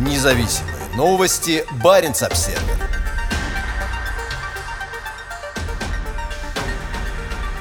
[0.00, 1.62] Независимые новости.
[1.84, 2.58] Барин обсерва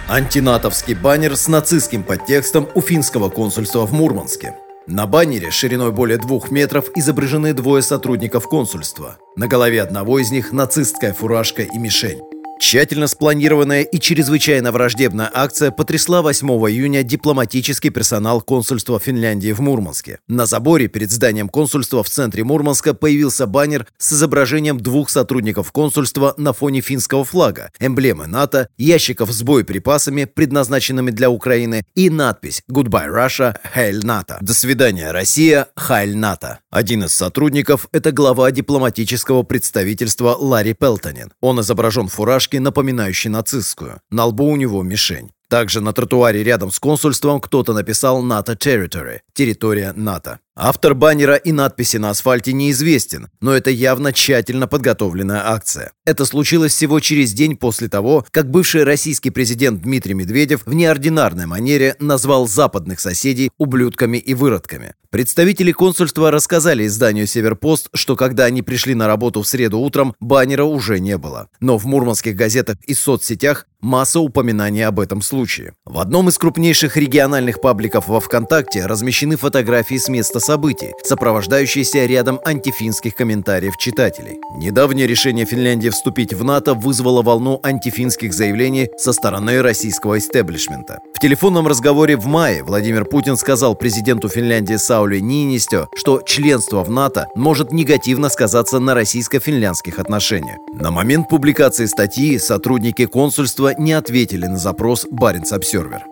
[0.07, 4.55] Антинатовский баннер с нацистским подтекстом у финского консульства в Мурманске.
[4.87, 9.17] На баннере шириной более двух метров изображены двое сотрудников консульства.
[9.35, 12.21] На голове одного из них нацистская фуражка и мишень.
[12.59, 20.19] Тщательно спланированная и чрезвычайно враждебная акция потрясла 8 июня дипломатический персонал консульства Финляндии в Мурманске.
[20.27, 26.33] На заборе перед зданием консульства в центре Мурманска появился баннер с изображением двух сотрудников консульства
[26.35, 33.07] на фоне финского флага, эмблемы НАТО, ящиков с боеприпасами, предназначенными для Украины, и надпись «Goodbye
[33.07, 34.37] Russia, Hail НАТО».
[34.41, 36.59] «До свидания, Россия, Хайль НАТО».
[36.71, 41.31] Один из сотрудников– это глава дипломатического представительства Ларри Пелтонин.
[41.39, 44.01] Он изображен в фуражке, напоминающей нацистскую.
[44.09, 45.31] На лбу у него мишень.
[45.49, 50.39] Также на тротуаре рядом с консульством кто-то написал «НАТО Territory»– территория НАТО.
[50.61, 55.93] Автор баннера и надписи на асфальте неизвестен, но это явно тщательно подготовленная акция.
[56.05, 61.45] Это случилось всего через день после того, как бывший российский президент Дмитрий Медведев в неординарной
[61.45, 64.95] манере назвал западных соседей ублюдками и выродками.
[65.11, 70.65] Представители консульства рассказали изданию «Северпост», что когда они пришли на работу в среду утром, баннера
[70.65, 71.47] уже не было.
[71.59, 75.73] Но в мурманских газетах и соцсетях масса упоминаний об этом случае.
[75.85, 82.39] В одном из крупнейших региональных пабликов во ВКонтакте размещены фотографии с места событий, сопровождающиеся рядом
[82.43, 84.39] антифинских комментариев читателей.
[84.57, 91.01] Недавнее решение Финляндии вступить в НАТО вызвало волну антифинских заявлений со стороны российского истеблишмента.
[91.13, 96.89] В телефонном разговоре в мае Владимир Путин сказал президенту Финляндии Сауле Нинистё, что членство в
[96.89, 100.57] НАТО может негативно сказаться на российско-финляндских отношениях.
[100.73, 106.05] На момент публикации статьи сотрудники консульства не ответили на запрос Баренц Обсервер.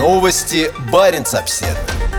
[0.00, 2.09] Новости Баренц Обсервер.